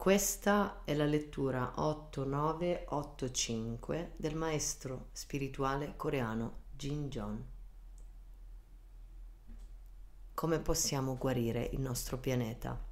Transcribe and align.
Questa 0.00 0.80
è 0.84 0.94
la 0.94 1.04
lettura 1.04 1.78
8985 1.78 4.14
del 4.16 4.34
maestro 4.34 5.08
spirituale 5.12 5.92
coreano 5.94 6.62
Jin 6.74 7.10
Jon. 7.10 7.44
Come 10.32 10.58
possiamo 10.60 11.18
guarire 11.18 11.68
il 11.72 11.80
nostro 11.80 12.16
pianeta? 12.16 12.82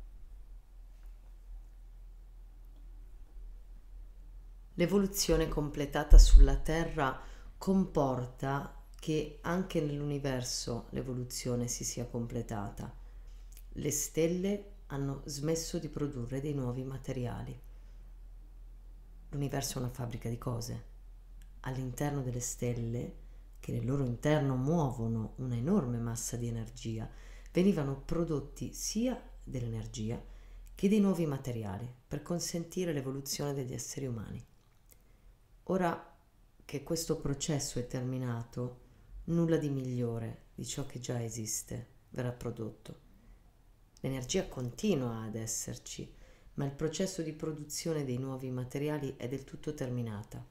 L'evoluzione 4.74 5.48
completata 5.48 6.18
sulla 6.18 6.56
Terra 6.56 7.18
comporta 7.56 8.84
che 9.00 9.38
anche 9.40 9.80
nell'universo 9.80 10.88
l'evoluzione 10.90 11.68
si 11.68 11.84
sia 11.84 12.04
completata. 12.04 12.94
Le 13.66 13.90
stelle 13.90 14.76
hanno 14.88 15.22
smesso 15.24 15.78
di 15.78 15.88
produrre 15.88 16.40
dei 16.40 16.54
nuovi 16.54 16.82
materiali. 16.82 17.58
L'universo 19.30 19.78
è 19.78 19.82
una 19.82 19.90
fabbrica 19.90 20.28
di 20.28 20.38
cose. 20.38 20.84
All'interno 21.60 22.22
delle 22.22 22.40
stelle, 22.40 23.26
che 23.60 23.72
nel 23.72 23.84
loro 23.84 24.04
interno 24.04 24.56
muovono 24.56 25.34
una 25.36 25.56
enorme 25.56 25.98
massa 25.98 26.36
di 26.36 26.46
energia, 26.46 27.08
venivano 27.52 28.00
prodotti 28.00 28.72
sia 28.72 29.20
dell'energia 29.44 30.22
che 30.74 30.88
dei 30.88 31.00
nuovi 31.00 31.26
materiali 31.26 31.92
per 32.06 32.22
consentire 32.22 32.92
l'evoluzione 32.92 33.52
degli 33.52 33.74
esseri 33.74 34.06
umani. 34.06 34.42
Ora 35.64 36.16
che 36.64 36.82
questo 36.82 37.18
processo 37.18 37.78
è 37.78 37.86
terminato, 37.86 38.86
nulla 39.24 39.56
di 39.58 39.68
migliore 39.68 40.46
di 40.54 40.64
ciò 40.64 40.86
che 40.86 40.98
già 40.98 41.22
esiste 41.22 41.96
verrà 42.10 42.32
prodotto 42.32 43.07
L'energia 44.00 44.46
continua 44.46 45.22
ad 45.22 45.34
esserci, 45.34 46.12
ma 46.54 46.64
il 46.64 46.72
processo 46.72 47.22
di 47.22 47.32
produzione 47.32 48.04
dei 48.04 48.18
nuovi 48.18 48.50
materiali 48.50 49.14
è 49.16 49.28
del 49.28 49.44
tutto 49.44 49.74
terminata. 49.74 50.44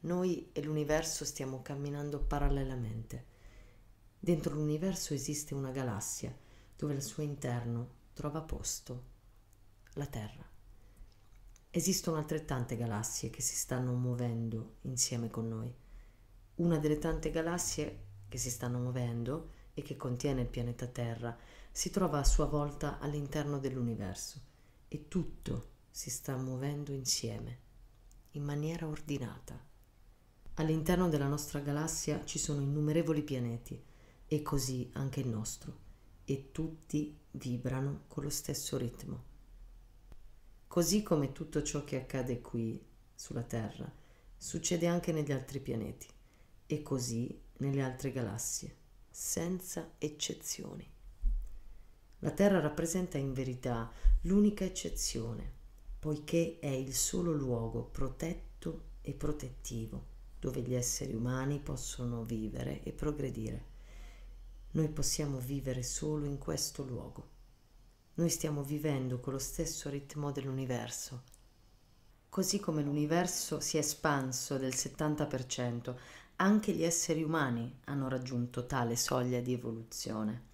Noi 0.00 0.50
e 0.52 0.62
l'universo 0.62 1.24
stiamo 1.24 1.62
camminando 1.62 2.20
parallelamente. 2.20 3.32
Dentro 4.18 4.54
l'universo 4.54 5.14
esiste 5.14 5.54
una 5.54 5.70
galassia 5.70 6.36
dove 6.76 6.94
al 6.94 7.02
suo 7.02 7.22
interno 7.22 8.02
trova 8.12 8.42
posto 8.42 9.12
la 9.94 10.06
Terra. 10.06 10.44
Esistono 11.70 12.16
altrettante 12.18 12.76
galassie 12.76 13.30
che 13.30 13.42
si 13.42 13.54
stanno 13.54 13.92
muovendo 13.94 14.76
insieme 14.82 15.30
con 15.30 15.48
noi. 15.48 15.72
Una 16.56 16.78
delle 16.78 16.98
tante 16.98 17.30
galassie 17.30 18.04
che 18.28 18.38
si 18.38 18.50
stanno 18.50 18.78
muovendo 18.78 19.50
e 19.74 19.82
che 19.82 19.96
contiene 19.96 20.42
il 20.42 20.48
pianeta 20.48 20.86
Terra 20.86 21.36
si 21.76 21.90
trova 21.90 22.20
a 22.20 22.24
sua 22.24 22.44
volta 22.44 23.00
all'interno 23.00 23.58
dell'universo 23.58 24.40
e 24.86 25.08
tutto 25.08 25.70
si 25.90 26.08
sta 26.08 26.36
muovendo 26.36 26.92
insieme, 26.92 27.58
in 28.32 28.44
maniera 28.44 28.86
ordinata. 28.86 29.60
All'interno 30.54 31.08
della 31.08 31.26
nostra 31.26 31.58
galassia 31.58 32.24
ci 32.24 32.38
sono 32.38 32.60
innumerevoli 32.60 33.22
pianeti 33.22 33.82
e 34.24 34.42
così 34.42 34.88
anche 34.92 35.18
il 35.18 35.26
nostro, 35.26 35.78
e 36.24 36.52
tutti 36.52 37.18
vibrano 37.32 38.04
con 38.06 38.22
lo 38.22 38.30
stesso 38.30 38.76
ritmo. 38.76 39.24
Così 40.68 41.02
come 41.02 41.32
tutto 41.32 41.60
ciò 41.64 41.82
che 41.82 41.96
accade 41.96 42.40
qui, 42.40 42.80
sulla 43.16 43.42
Terra, 43.42 43.92
succede 44.36 44.86
anche 44.86 45.10
negli 45.10 45.32
altri 45.32 45.58
pianeti 45.58 46.06
e 46.66 46.82
così 46.82 47.36
nelle 47.56 47.82
altre 47.82 48.12
galassie, 48.12 48.76
senza 49.10 49.94
eccezioni. 49.98 50.93
La 52.24 52.30
Terra 52.30 52.58
rappresenta 52.58 53.18
in 53.18 53.34
verità 53.34 53.92
l'unica 54.22 54.64
eccezione, 54.64 55.52
poiché 55.98 56.56
è 56.58 56.68
il 56.68 56.94
solo 56.94 57.32
luogo 57.32 57.82
protetto 57.82 58.92
e 59.02 59.12
protettivo 59.12 60.06
dove 60.38 60.62
gli 60.62 60.72
esseri 60.72 61.12
umani 61.12 61.58
possono 61.58 62.24
vivere 62.24 62.82
e 62.82 62.92
progredire. 62.92 63.64
Noi 64.70 64.88
possiamo 64.88 65.36
vivere 65.36 65.82
solo 65.82 66.24
in 66.24 66.38
questo 66.38 66.82
luogo. 66.82 67.28
Noi 68.14 68.30
stiamo 68.30 68.62
vivendo 68.62 69.20
con 69.20 69.34
lo 69.34 69.38
stesso 69.38 69.90
ritmo 69.90 70.32
dell'universo. 70.32 71.24
Così 72.30 72.58
come 72.58 72.82
l'universo 72.82 73.60
si 73.60 73.76
è 73.76 73.80
espanso 73.80 74.56
del 74.56 74.72
70%, 74.72 75.94
anche 76.36 76.72
gli 76.72 76.84
esseri 76.84 77.22
umani 77.22 77.80
hanno 77.84 78.08
raggiunto 78.08 78.64
tale 78.64 78.96
soglia 78.96 79.40
di 79.40 79.52
evoluzione. 79.52 80.52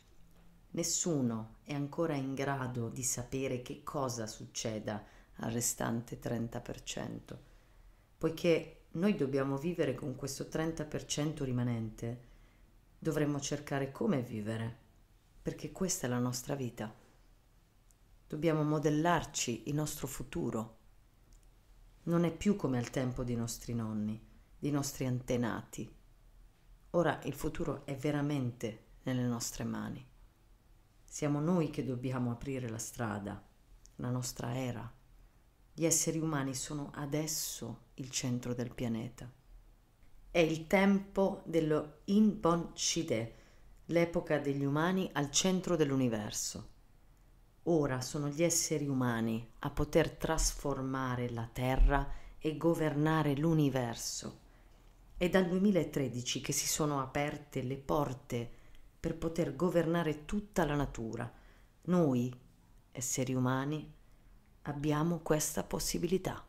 Nessuno 0.73 1.57
è 1.65 1.75
ancora 1.75 2.15
in 2.15 2.35
grado 2.35 2.89
di 2.89 3.03
sapere 3.03 3.61
che 3.61 3.83
cosa 3.83 4.29
succeda 4.29 5.05
al 5.37 5.51
restante 5.51 6.21
30%, 6.21 7.37
poiché 8.17 8.85
noi 8.93 9.17
dobbiamo 9.17 9.57
vivere 9.57 9.95
con 9.95 10.15
questo 10.15 10.45
30% 10.45 11.43
rimanente, 11.43 12.29
dovremmo 12.99 13.41
cercare 13.41 13.91
come 13.91 14.23
vivere, 14.23 14.79
perché 15.43 15.73
questa 15.73 16.07
è 16.07 16.11
la 16.11 16.19
nostra 16.19 16.55
vita. 16.55 16.95
Dobbiamo 18.29 18.63
modellarci 18.63 19.69
il 19.69 19.75
nostro 19.75 20.07
futuro. 20.07 20.79
Non 22.05 22.25
è 22.25 22.33
più 22.33 22.55
come 22.55 22.79
al 22.79 22.91
tempo 22.91 23.25
dei 23.25 23.35
nostri 23.35 23.75
nonni, 23.75 24.21
dei 24.57 24.71
nostri 24.71 25.07
antenati. 25.07 25.93
Ora 26.91 27.21
il 27.25 27.35
futuro 27.35 27.85
è 27.87 27.97
veramente 27.97 28.85
nelle 29.03 29.25
nostre 29.25 29.65
mani. 29.65 30.10
Siamo 31.13 31.41
noi 31.41 31.71
che 31.71 31.85
dobbiamo 31.85 32.31
aprire 32.31 32.69
la 32.69 32.79
strada, 32.79 33.45
la 33.97 34.11
nostra 34.11 34.55
era. 34.55 34.89
Gli 35.75 35.85
esseri 35.85 36.21
umani 36.21 36.55
sono 36.55 36.93
adesso 36.95 37.87
il 37.95 38.11
centro 38.11 38.55
del 38.55 38.73
pianeta. 38.73 39.29
È 40.31 40.39
il 40.39 40.69
tempo 40.69 41.43
dello 41.47 42.03
Inbon 42.05 42.71
Shide, 42.75 43.35
l'epoca 43.87 44.39
degli 44.39 44.65
umani 44.65 45.11
al 45.15 45.33
centro 45.33 45.75
dell'universo. 45.75 46.69
Ora 47.65 48.01
sono 48.03 48.29
gli 48.29 48.45
esseri 48.45 48.87
umani 48.87 49.55
a 49.59 49.71
poter 49.71 50.13
trasformare 50.13 51.29
la 51.31 51.49
Terra 51.53 52.09
e 52.39 52.57
governare 52.57 53.35
l'universo. 53.35 54.39
È 55.17 55.29
dal 55.29 55.49
2013 55.49 56.41
che 56.41 56.53
si 56.53 56.69
sono 56.69 57.01
aperte 57.01 57.63
le 57.63 57.79
porte 57.79 58.59
per 59.01 59.17
poter 59.17 59.57
governare 59.57 60.27
tutta 60.27 60.67
la 60.67 60.75
natura. 60.75 61.33
Noi, 61.85 62.31
esseri 62.93 63.35
umani, 63.35 63.91
abbiamo 64.63 65.21
questa 65.21 65.65
possibilità. 65.65 66.47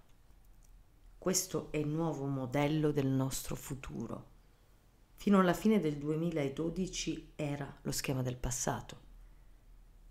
Questo 1.18 1.72
è 1.72 1.78
il 1.78 1.88
nuovo 1.88 2.26
modello 2.26 2.92
del 2.92 3.08
nostro 3.08 3.56
futuro. 3.56 4.30
Fino 5.16 5.40
alla 5.40 5.54
fine 5.54 5.80
del 5.80 5.98
2012 5.98 7.34
era 7.36 7.74
lo 7.84 7.92
schema 7.92 8.22
del 8.22 8.38
passato. 8.38 9.10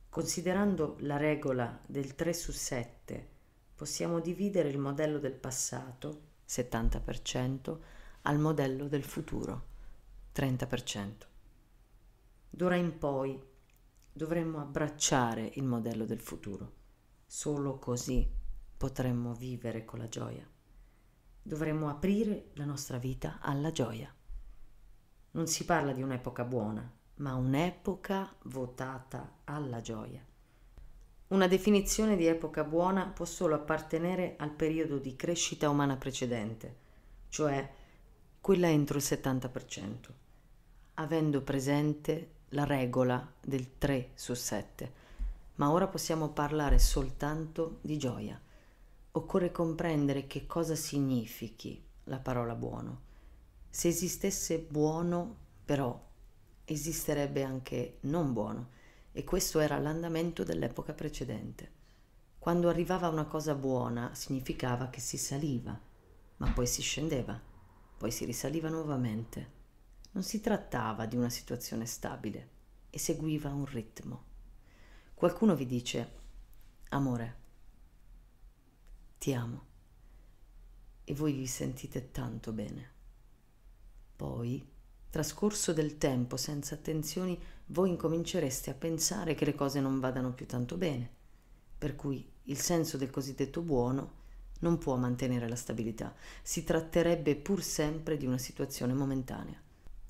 Considerando 0.08 0.96
la 1.00 1.16
regola 1.16 1.78
del 1.86 2.14
3 2.14 2.32
su 2.32 2.52
7, 2.52 3.28
possiamo 3.74 4.20
dividere 4.20 4.68
il 4.68 4.78
modello 4.78 5.18
del 5.18 5.34
passato, 5.34 6.28
70%, 6.48 7.78
al 8.22 8.38
modello 8.38 8.88
del 8.88 9.04
futuro, 9.04 9.66
30%. 10.34 11.29
D'ora 12.50 12.74
in 12.74 12.98
poi 12.98 13.40
dovremmo 14.12 14.60
abbracciare 14.60 15.52
il 15.54 15.64
modello 15.64 16.04
del 16.04 16.20
futuro. 16.20 16.72
Solo 17.24 17.78
così 17.78 18.28
potremmo 18.76 19.34
vivere 19.34 19.84
con 19.84 20.00
la 20.00 20.08
gioia. 20.08 20.46
Dovremmo 21.40 21.88
aprire 21.88 22.50
la 22.54 22.64
nostra 22.64 22.98
vita 22.98 23.38
alla 23.40 23.70
gioia. 23.70 24.12
Non 25.32 25.46
si 25.46 25.64
parla 25.64 25.92
di 25.92 26.02
un'epoca 26.02 26.44
buona, 26.44 26.92
ma 27.16 27.34
un'epoca 27.34 28.34
votata 28.44 29.38
alla 29.44 29.80
gioia. 29.80 30.22
Una 31.28 31.46
definizione 31.46 32.16
di 32.16 32.26
epoca 32.26 32.64
buona 32.64 33.06
può 33.06 33.24
solo 33.24 33.54
appartenere 33.54 34.34
al 34.36 34.50
periodo 34.50 34.98
di 34.98 35.14
crescita 35.14 35.70
umana 35.70 35.96
precedente, 35.96 36.76
cioè 37.28 37.72
quella 38.40 38.68
entro 38.68 38.98
il 38.98 39.04
70%, 39.04 40.10
avendo 40.94 41.42
presente 41.42 42.38
la 42.50 42.64
regola 42.64 43.32
del 43.40 43.78
3 43.78 44.10
su 44.14 44.34
7, 44.34 44.92
ma 45.56 45.70
ora 45.70 45.86
possiamo 45.86 46.30
parlare 46.30 46.78
soltanto 46.78 47.78
di 47.82 47.96
gioia. 47.96 48.40
Occorre 49.12 49.52
comprendere 49.52 50.26
che 50.26 50.46
cosa 50.46 50.74
significhi 50.74 51.80
la 52.04 52.18
parola 52.18 52.54
buono. 52.54 53.02
Se 53.68 53.88
esistesse 53.88 54.58
buono, 54.58 55.36
però, 55.64 56.08
esisterebbe 56.64 57.44
anche 57.44 57.98
non 58.02 58.32
buono, 58.32 58.70
e 59.12 59.22
questo 59.22 59.60
era 59.60 59.78
l'andamento 59.78 60.42
dell'epoca 60.42 60.92
precedente. 60.92 61.78
Quando 62.38 62.68
arrivava 62.68 63.08
una 63.08 63.26
cosa 63.26 63.54
buona 63.54 64.14
significava 64.14 64.88
che 64.88 65.00
si 65.00 65.18
saliva, 65.18 65.78
ma 66.38 66.50
poi 66.50 66.66
si 66.66 66.82
scendeva, 66.82 67.40
poi 67.96 68.10
si 68.10 68.24
risaliva 68.24 68.68
nuovamente 68.68 69.58
non 70.12 70.22
si 70.22 70.40
trattava 70.40 71.06
di 71.06 71.16
una 71.16 71.30
situazione 71.30 71.86
stabile 71.86 72.58
seguiva 73.00 73.48
un 73.48 73.64
ritmo. 73.64 74.24
Qualcuno 75.14 75.56
vi 75.56 75.66
dice, 75.66 76.12
amore, 76.90 77.36
ti 79.18 79.32
amo. 79.32 79.68
E 81.04 81.14
voi 81.14 81.32
vi 81.32 81.46
sentite 81.46 82.10
tanto 82.10 82.52
bene. 82.52 82.90
Poi, 84.14 84.64
trascorso 85.08 85.72
del 85.72 85.96
tempo 85.96 86.36
senza 86.36 86.74
attenzioni, 86.74 87.40
voi 87.66 87.88
incomincereste 87.88 88.70
a 88.70 88.74
pensare 88.74 89.34
che 89.34 89.46
le 89.46 89.54
cose 89.54 89.80
non 89.80 89.98
vadano 89.98 90.32
più 90.32 90.46
tanto 90.46 90.76
bene, 90.76 91.10
per 91.78 91.96
cui 91.96 92.30
il 92.44 92.58
senso 92.58 92.98
del 92.98 93.10
cosiddetto 93.10 93.62
buono 93.62 94.18
non 94.60 94.76
può 94.76 94.96
mantenere 94.96 95.48
la 95.48 95.56
stabilità, 95.56 96.14
si 96.42 96.64
tratterebbe 96.64 97.34
pur 97.36 97.62
sempre 97.62 98.18
di 98.18 98.26
una 98.26 98.38
situazione 98.38 98.92
momentanea. 98.92 99.60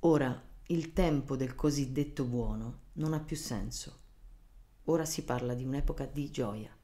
Ora, 0.04 0.42
il 0.68 0.94
tempo 0.94 1.36
del 1.36 1.54
cosiddetto 1.54 2.24
buono 2.24 2.78
non 2.94 3.12
ha 3.12 3.20
più 3.20 3.36
senso. 3.36 3.98
Ora 4.84 5.04
si 5.04 5.24
parla 5.24 5.52
di 5.52 5.62
un'epoca 5.62 6.06
di 6.06 6.30
gioia. 6.30 6.74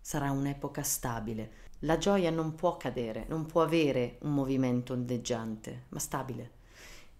Sarà 0.00 0.32
un'epoca 0.32 0.82
stabile. 0.82 1.52
La 1.80 1.96
gioia 1.96 2.30
non 2.30 2.56
può 2.56 2.76
cadere, 2.76 3.24
non 3.28 3.46
può 3.46 3.62
avere 3.62 4.18
un 4.22 4.34
movimento 4.34 4.94
ondeggiante, 4.94 5.84
ma 5.90 6.00
stabile. 6.00 6.54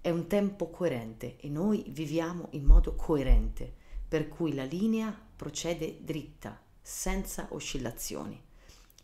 È 0.01 0.11
un 0.11 0.27
tempo 0.27 0.69
coerente 0.69 1.37
e 1.39 1.49
noi 1.49 1.85
viviamo 1.91 2.49
in 2.51 2.65
modo 2.65 2.97
coerente, 2.97 3.73
per 4.09 4.27
cui 4.27 4.53
la 4.53 4.65
linea 4.65 5.17
procede 5.37 5.99
dritta, 6.03 6.61
senza 6.83 7.47
oscillazioni. 7.51 8.43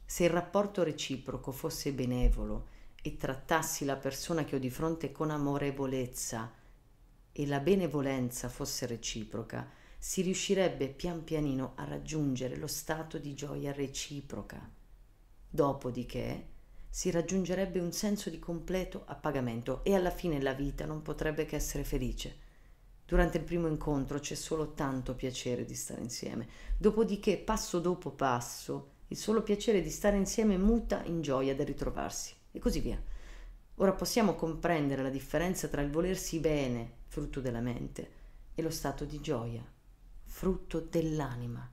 Se 0.05 0.25
il 0.25 0.31
rapporto 0.31 0.83
reciproco 0.83 1.53
fosse 1.53 1.93
benevolo 1.93 2.67
e 3.05 3.17
trattassi 3.17 3.85
la 3.85 3.97
persona 3.97 4.45
che 4.45 4.55
ho 4.55 4.59
di 4.61 4.71
fronte 4.71 5.11
con 5.11 5.31
amorevolezza 5.31 6.53
e 7.33 7.47
la 7.47 7.59
benevolenza 7.59 8.49
fosse 8.49 8.87
reciproca, 8.87 9.69
si 9.99 10.23
riuscirebbe 10.23 10.89
pian 10.89 11.25
pianino 11.25 11.73
a 11.77 11.85
raggiungere 11.85 12.57
lo 12.57 12.69
stato 12.69 13.19
di 13.19 13.35
gioia 13.35 13.73
reciproca. 13.73 14.71
Dopodiché 15.51 16.47
si 16.89 17.11
raggiungerebbe 17.11 17.81
un 17.81 17.93
senso 17.93 18.31
di 18.31 18.39
completo 18.39 19.03
appagamento 19.07 19.83
e 19.83 19.95
alla 19.95 20.11
fine 20.11 20.41
la 20.41 20.53
vita 20.53 20.85
non 20.85 21.03
potrebbe 21.03 21.45
che 21.45 21.57
essere 21.57 21.85
felice. 21.85 22.51
Durante 23.05 23.39
il 23.39 23.45
primo 23.45 23.67
incontro 23.67 24.21
c'è 24.21 24.35
solo 24.35 24.75
tanto 24.75 25.15
piacere 25.15 25.65
di 25.65 25.75
stare 25.75 26.03
insieme, 26.03 26.49
dopodiché 26.79 27.37
passo 27.39 27.81
dopo 27.81 28.11
passo 28.11 28.91
il 29.09 29.17
solo 29.17 29.43
piacere 29.43 29.83
di 29.83 29.91
stare 29.91 30.17
insieme 30.17 30.57
muta 30.57 31.03
in 31.05 31.21
gioia 31.21 31.55
del 31.55 31.67
ritrovarsi 31.67 32.41
e 32.53 32.59
così 32.61 32.81
via. 32.81 33.03
Ora 33.77 33.93
possiamo 33.93 34.35
comprendere 34.35 35.03
la 35.03 35.09
differenza 35.09 35.67
tra 35.67 35.81
il 35.81 35.91
volersi 35.91 36.39
bene, 36.39 36.99
frutto 37.07 37.41
della 37.41 37.61
mente, 37.61 38.21
e 38.55 38.63
lo 38.63 38.71
stato 38.71 39.05
di 39.05 39.21
gioia, 39.21 39.65
frutto 40.23 40.79
dell'anima. 40.79 41.69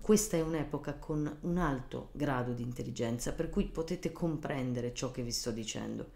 Questa 0.00 0.36
è 0.36 0.40
un'epoca 0.40 0.94
con 0.94 1.38
un 1.42 1.58
alto 1.58 2.10
grado 2.12 2.52
di 2.52 2.62
intelligenza, 2.62 3.32
per 3.32 3.48
cui 3.48 3.66
potete 3.66 4.10
comprendere 4.10 4.92
ciò 4.92 5.12
che 5.12 5.22
vi 5.22 5.30
sto 5.30 5.52
dicendo. 5.52 6.10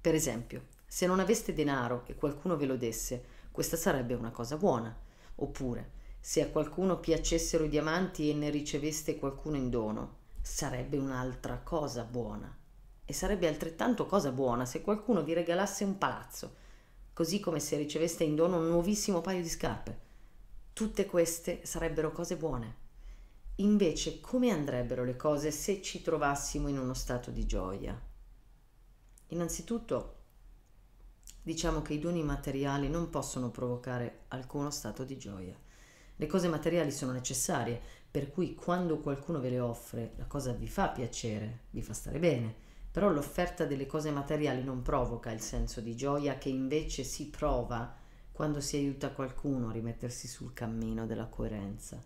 Per 0.00 0.14
esempio, 0.14 0.66
se 0.84 1.06
non 1.06 1.20
aveste 1.20 1.54
denaro 1.54 2.04
e 2.06 2.16
qualcuno 2.16 2.56
ve 2.56 2.66
lo 2.66 2.76
desse, 2.76 3.24
questa 3.52 3.76
sarebbe 3.76 4.14
una 4.14 4.32
cosa 4.32 4.56
buona. 4.56 4.94
Oppure, 5.36 5.92
se 6.18 6.42
a 6.42 6.48
qualcuno 6.48 6.98
piacessero 6.98 7.64
i 7.64 7.68
diamanti 7.68 8.30
e 8.30 8.34
ne 8.34 8.50
riceveste 8.50 9.16
qualcuno 9.16 9.56
in 9.56 9.70
dono, 9.70 10.16
sarebbe 10.40 10.96
un'altra 10.96 11.58
cosa 11.58 12.02
buona. 12.02 12.63
E 13.04 13.12
sarebbe 13.12 13.48
altrettanto 13.48 14.06
cosa 14.06 14.30
buona 14.30 14.64
se 14.64 14.80
qualcuno 14.80 15.22
vi 15.22 15.34
regalasse 15.34 15.84
un 15.84 15.98
palazzo, 15.98 16.56
così 17.12 17.40
come 17.40 17.60
se 17.60 17.76
riceveste 17.76 18.24
in 18.24 18.34
dono 18.34 18.58
un 18.58 18.68
nuovissimo 18.68 19.20
paio 19.20 19.42
di 19.42 19.48
scarpe. 19.48 19.98
Tutte 20.72 21.06
queste 21.06 21.64
sarebbero 21.64 22.12
cose 22.12 22.36
buone. 22.36 22.82
Invece, 23.56 24.20
come 24.20 24.50
andrebbero 24.50 25.04
le 25.04 25.14
cose 25.14 25.52
se 25.52 25.80
ci 25.80 26.02
trovassimo 26.02 26.66
in 26.68 26.78
uno 26.78 26.94
stato 26.94 27.30
di 27.30 27.46
gioia? 27.46 27.96
Innanzitutto, 29.28 30.16
diciamo 31.40 31.82
che 31.82 31.94
i 31.94 32.00
doni 32.00 32.22
materiali 32.22 32.88
non 32.88 33.10
possono 33.10 33.50
provocare 33.50 34.24
alcuno 34.28 34.70
stato 34.70 35.04
di 35.04 35.16
gioia. 35.16 35.56
Le 36.16 36.26
cose 36.26 36.48
materiali 36.48 36.90
sono 36.90 37.12
necessarie, 37.12 37.80
per 38.10 38.30
cui 38.30 38.54
quando 38.54 38.98
qualcuno 38.98 39.40
ve 39.40 39.50
le 39.50 39.60
offre, 39.60 40.12
la 40.16 40.26
cosa 40.26 40.52
vi 40.52 40.68
fa 40.68 40.88
piacere, 40.88 41.66
vi 41.70 41.82
fa 41.82 41.92
stare 41.92 42.18
bene, 42.18 42.54
però 42.94 43.10
l'offerta 43.10 43.64
delle 43.64 43.86
cose 43.86 44.12
materiali 44.12 44.62
non 44.62 44.80
provoca 44.80 45.32
il 45.32 45.40
senso 45.40 45.80
di 45.80 45.96
gioia 45.96 46.38
che 46.38 46.48
invece 46.48 47.02
si 47.02 47.28
prova 47.28 47.92
quando 48.30 48.60
si 48.60 48.76
aiuta 48.76 49.10
qualcuno 49.10 49.68
a 49.68 49.72
rimettersi 49.72 50.28
sul 50.28 50.52
cammino 50.52 51.04
della 51.04 51.26
coerenza. 51.26 52.00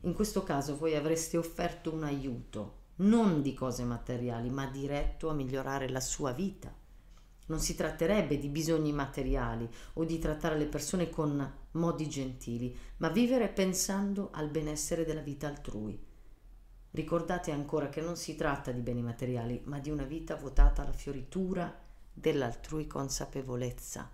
In 0.00 0.14
questo 0.14 0.42
caso 0.42 0.78
voi 0.78 0.96
avreste 0.96 1.36
offerto 1.36 1.92
un 1.92 2.04
aiuto, 2.04 2.78
non 3.00 3.42
di 3.42 3.52
cose 3.52 3.84
materiali, 3.84 4.48
ma 4.48 4.64
diretto 4.64 5.28
a 5.28 5.34
migliorare 5.34 5.90
la 5.90 6.00
sua 6.00 6.32
vita. 6.32 6.74
Non 7.48 7.60
si 7.60 7.74
tratterebbe 7.74 8.38
di 8.38 8.48
bisogni 8.48 8.92
materiali 8.92 9.68
o 9.92 10.04
di 10.04 10.18
trattare 10.18 10.56
le 10.56 10.68
persone 10.68 11.10
con 11.10 11.52
modi 11.72 12.08
gentili, 12.08 12.74
ma 12.96 13.10
vivere 13.10 13.50
pensando 13.50 14.30
al 14.32 14.48
benessere 14.48 15.04
della 15.04 15.20
vita 15.20 15.48
altrui. 15.48 16.08
Ricordate 16.92 17.52
ancora 17.52 17.88
che 17.88 18.00
non 18.00 18.16
si 18.16 18.34
tratta 18.34 18.72
di 18.72 18.80
beni 18.80 19.02
materiali, 19.02 19.60
ma 19.64 19.78
di 19.78 19.90
una 19.90 20.04
vita 20.04 20.34
votata 20.34 20.82
alla 20.82 20.92
fioritura 20.92 21.72
dell'altrui 22.12 22.86
consapevolezza. 22.86 24.10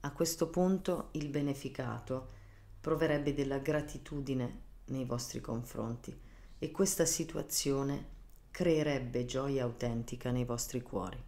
A 0.00 0.12
questo 0.12 0.48
punto 0.48 1.08
il 1.12 1.28
beneficato 1.28 2.34
proverebbe 2.80 3.34
della 3.34 3.58
gratitudine 3.58 4.60
nei 4.86 5.04
vostri 5.04 5.40
confronti 5.40 6.16
e 6.58 6.70
questa 6.70 7.04
situazione 7.04 8.14
creerebbe 8.52 9.24
gioia 9.24 9.64
autentica 9.64 10.30
nei 10.30 10.44
vostri 10.44 10.80
cuori. 10.82 11.20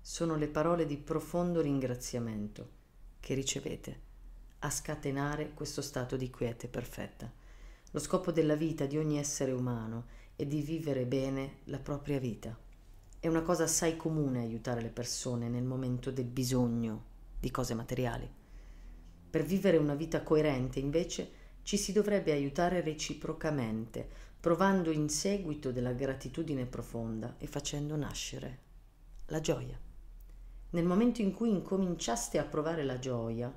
Sono 0.00 0.36
le 0.36 0.48
parole 0.48 0.86
di 0.86 0.96
profondo 0.96 1.60
ringraziamento 1.60 2.80
che 3.20 3.34
ricevete 3.34 4.00
a 4.60 4.70
scatenare 4.70 5.52
questo 5.52 5.82
stato 5.82 6.16
di 6.16 6.30
quiete 6.30 6.66
perfetta. 6.66 7.30
Lo 7.94 8.00
scopo 8.00 8.32
della 8.32 8.56
vita 8.56 8.86
di 8.86 8.96
ogni 8.96 9.18
essere 9.18 9.52
umano 9.52 10.06
è 10.34 10.46
di 10.46 10.62
vivere 10.62 11.04
bene 11.04 11.58
la 11.64 11.78
propria 11.78 12.18
vita. 12.18 12.58
È 13.20 13.28
una 13.28 13.42
cosa 13.42 13.64
assai 13.64 13.96
comune 13.96 14.40
aiutare 14.40 14.80
le 14.80 14.88
persone 14.88 15.50
nel 15.50 15.62
momento 15.62 16.10
del 16.10 16.24
bisogno 16.24 17.04
di 17.38 17.50
cose 17.50 17.74
materiali. 17.74 18.26
Per 19.28 19.44
vivere 19.44 19.76
una 19.76 19.94
vita 19.94 20.22
coerente, 20.22 20.78
invece, 20.78 21.32
ci 21.64 21.76
si 21.76 21.92
dovrebbe 21.92 22.32
aiutare 22.32 22.80
reciprocamente, 22.80 24.08
provando 24.40 24.90
in 24.90 25.10
seguito 25.10 25.70
della 25.70 25.92
gratitudine 25.92 26.64
profonda 26.64 27.34
e 27.36 27.46
facendo 27.46 27.94
nascere 27.94 28.58
la 29.26 29.40
gioia. 29.40 29.78
Nel 30.70 30.86
momento 30.86 31.20
in 31.20 31.34
cui 31.34 31.50
incominciaste 31.50 32.38
a 32.38 32.44
provare 32.44 32.84
la 32.84 32.98
gioia, 32.98 33.54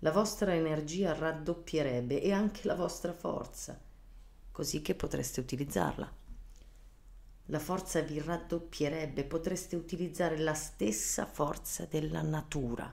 la 0.00 0.12
vostra 0.12 0.54
energia 0.54 1.14
raddoppierebbe 1.14 2.20
e 2.20 2.32
anche 2.32 2.66
la 2.66 2.74
vostra 2.74 3.12
forza, 3.12 3.80
così 4.52 4.82
che 4.82 4.94
potreste 4.94 5.40
utilizzarla. 5.40 6.12
La 7.46 7.58
forza 7.58 8.00
vi 8.00 8.20
raddoppierebbe, 8.20 9.24
potreste 9.24 9.76
utilizzare 9.76 10.36
la 10.38 10.54
stessa 10.54 11.26
forza 11.26 11.86
della 11.86 12.22
natura. 12.22 12.92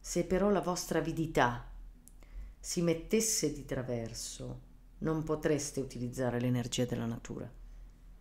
Se 0.00 0.24
però 0.24 0.50
la 0.50 0.60
vostra 0.60 0.98
avidità 0.98 1.70
si 2.58 2.82
mettesse 2.82 3.52
di 3.52 3.64
traverso, 3.64 4.60
non 4.98 5.22
potreste 5.22 5.80
utilizzare 5.80 6.40
l'energia 6.40 6.84
della 6.84 7.06
natura. 7.06 7.50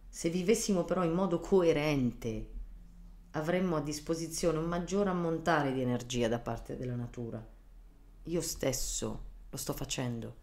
Se 0.07 0.29
vivessimo 0.29 0.83
però 0.83 1.03
in 1.03 1.13
modo 1.13 1.39
coerente, 1.39 2.49
avremmo 3.31 3.77
a 3.77 3.81
disposizione 3.81 4.57
un 4.59 4.65
maggior 4.65 5.07
ammontare 5.07 5.73
di 5.73 5.81
energia 5.81 6.27
da 6.27 6.39
parte 6.39 6.75
della 6.75 6.95
natura. 6.95 7.50
Io 8.25 8.41
stesso 8.41 9.23
lo 9.49 9.57
sto 9.57 9.73
facendo. 9.73 10.35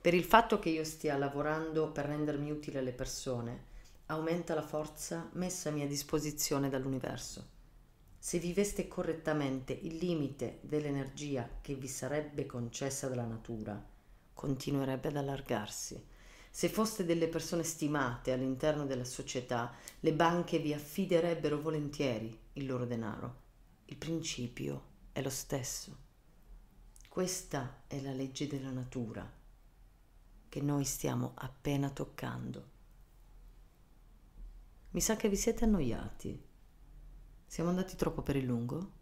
Per 0.00 0.14
il 0.14 0.24
fatto 0.24 0.58
che 0.58 0.70
io 0.70 0.84
stia 0.84 1.18
lavorando 1.18 1.92
per 1.92 2.06
rendermi 2.06 2.50
utile 2.50 2.78
alle 2.78 2.92
persone, 2.92 3.64
aumenta 4.06 4.54
la 4.54 4.62
forza 4.62 5.28
messa 5.34 5.68
a 5.68 5.72
mia 5.72 5.86
disposizione 5.86 6.70
dall'universo. 6.70 7.46
Se 8.18 8.38
viveste 8.38 8.88
correttamente 8.88 9.74
il 9.74 9.96
limite 9.96 10.60
dell'energia 10.62 11.46
che 11.60 11.74
vi 11.74 11.88
sarebbe 11.88 12.46
concessa 12.46 13.06
dalla 13.06 13.26
natura, 13.26 13.82
continuerebbe 14.32 15.08
ad 15.08 15.16
allargarsi. 15.16 16.02
Se 16.50 16.70
foste 16.70 17.04
delle 17.04 17.28
persone 17.28 17.64
stimate 17.64 18.32
all'interno 18.32 18.86
della 18.86 19.04
società, 19.04 19.74
le 20.00 20.14
banche 20.14 20.58
vi 20.58 20.72
affiderebbero 20.72 21.60
volentieri 21.60 22.36
il 22.54 22.64
loro 22.64 22.86
denaro. 22.86 23.36
Il 23.84 23.96
principio 23.98 24.82
è 25.12 25.20
lo 25.20 25.30
stesso. 25.30 26.08
Questa 27.10 27.82
è 27.88 28.00
la 28.00 28.12
legge 28.12 28.46
della 28.46 28.70
natura 28.70 29.28
che 30.48 30.62
noi 30.62 30.84
stiamo 30.84 31.32
appena 31.34 31.90
toccando. 31.90 32.70
Mi 34.90 35.00
sa 35.00 35.16
che 35.16 35.28
vi 35.28 35.34
siete 35.34 35.64
annoiati. 35.64 36.40
Siamo 37.44 37.70
andati 37.70 37.96
troppo 37.96 38.22
per 38.22 38.36
il 38.36 38.44
lungo? 38.44 38.92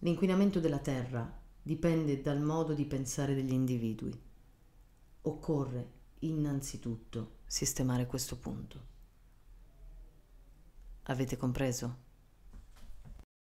L'inquinamento 0.00 0.60
della 0.60 0.78
Terra 0.78 1.40
dipende 1.62 2.20
dal 2.20 2.42
modo 2.42 2.74
di 2.74 2.84
pensare 2.84 3.34
degli 3.34 3.54
individui. 3.54 4.20
Occorre 5.22 5.92
innanzitutto 6.18 7.38
sistemare 7.46 8.06
questo 8.06 8.36
punto. 8.36 8.86
Avete 11.04 11.38
compreso? 11.38 12.10